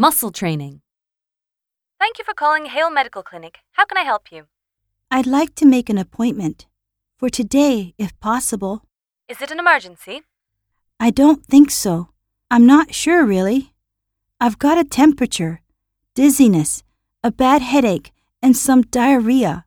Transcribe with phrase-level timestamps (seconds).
[0.00, 0.80] Muscle training.
[1.98, 3.58] Thank you for calling Hale Medical Clinic.
[3.72, 4.46] How can I help you?
[5.10, 6.66] I'd like to make an appointment.
[7.18, 8.80] For today, if possible.
[9.28, 10.22] Is it an emergency?
[10.98, 12.08] I don't think so.
[12.50, 13.74] I'm not sure, really.
[14.40, 15.60] I've got a temperature,
[16.14, 16.82] dizziness,
[17.22, 18.10] a bad headache,
[18.40, 19.66] and some diarrhea.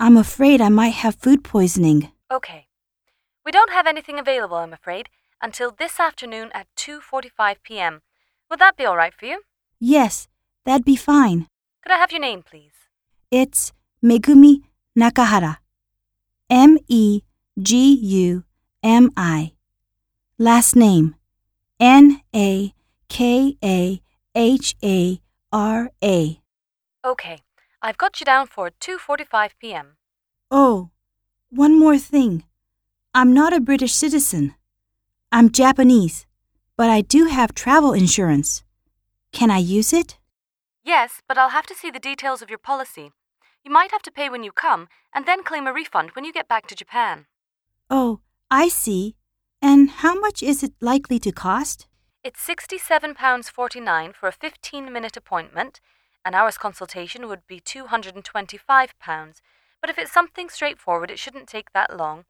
[0.00, 2.10] I'm afraid I might have food poisoning.
[2.32, 2.68] Okay.
[3.44, 5.10] We don't have anything available, I'm afraid,
[5.42, 8.00] until this afternoon at 2:45 p.m.
[8.50, 9.42] Would that be all right for you?
[9.80, 10.28] Yes,
[10.64, 11.48] that'd be fine.
[11.82, 12.72] Could I have your name, please?
[13.30, 14.62] It's Megumi
[14.98, 15.58] Nakahara.
[16.50, 17.22] M E
[17.60, 18.44] G U
[18.82, 19.52] M I.
[20.38, 21.14] Last name
[21.80, 22.72] N A
[23.08, 24.00] K A
[24.34, 25.20] H A
[25.52, 26.40] R A.
[27.04, 27.38] Okay.
[27.82, 29.96] I've got you down for 2:45 p.m.
[30.50, 30.90] Oh,
[31.50, 32.44] one more thing.
[33.12, 34.54] I'm not a British citizen.
[35.30, 36.26] I'm Japanese,
[36.76, 38.62] but I do have travel insurance.
[39.32, 40.18] Can I use it?
[40.84, 43.12] Yes, but I'll have to see the details of your policy.
[43.64, 46.32] You might have to pay when you come and then claim a refund when you
[46.32, 47.26] get back to Japan.
[47.88, 49.16] Oh, I see.
[49.62, 51.86] And how much is it likely to cost?
[52.22, 55.80] It's £67.49 for a 15 minute appointment.
[56.24, 58.58] An hour's consultation would be £225.
[59.80, 62.24] But if it's something straightforward, it shouldn't take that long.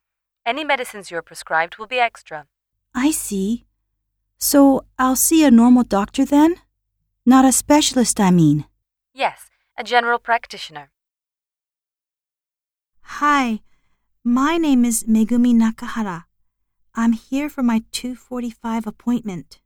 [0.47, 2.47] Any medicines you're prescribed will be extra.
[2.95, 3.65] I see.
[4.45, 6.57] So I'll see a normal doctor then?
[7.25, 8.67] Not a specialist, I mean.
[9.15, 10.91] Yes, a general practitioner.
[13.21, 13.61] Hi,
[14.23, 16.25] my name is Megumi Nakahara.
[16.95, 19.61] I'm here for my 2:45 appointment.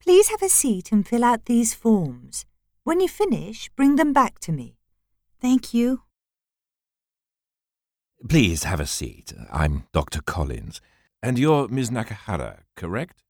[0.00, 2.44] Please have a seat and fill out these forms.
[2.82, 4.78] When you finish, bring them back to me.
[5.40, 6.02] Thank you.
[8.28, 9.32] Please have a seat.
[9.62, 10.22] I'm Dr.
[10.22, 10.80] Collins.
[11.22, 11.90] And you're Ms.
[11.90, 13.22] Nakahara, correct?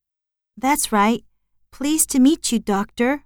[0.56, 1.24] That's right.
[1.70, 3.24] Pleased to meet you, doctor.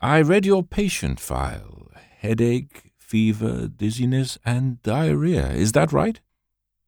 [0.00, 1.88] I read your patient file.
[2.18, 5.52] Headache, fever, dizziness, and diarrhea.
[5.52, 6.20] Is that right?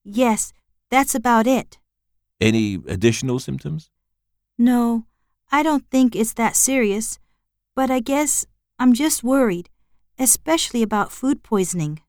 [0.05, 0.53] Yes,
[0.91, 1.79] that's about it.
[2.41, 3.91] Any additional symptoms?
[4.59, 5.05] No,
[5.53, 7.19] I don't think it's that serious,
[7.77, 8.45] but I guess
[8.79, 9.71] I'm just worried,
[10.19, 12.01] especially about food poisoning.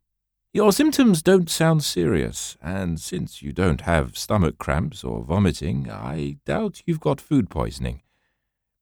[0.51, 6.37] Your symptoms don't sound serious, and since you don't have stomach cramps or vomiting, I
[6.45, 8.01] doubt you've got food poisoning.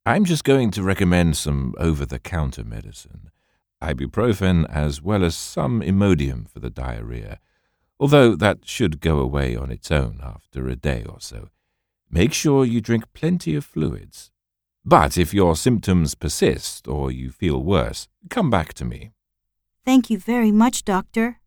[0.05, 3.31] I'm just going to recommend some over the counter medicine
[3.81, 7.39] ibuprofen as well as some Imodium for the diarrhea,
[7.99, 11.49] although that should go away on its own after a day or so.
[12.09, 14.31] Make sure you drink plenty of fluids.
[14.85, 19.11] But if your symptoms persist or you feel worse, come back to me.
[19.83, 21.39] Thank you very much, doctor.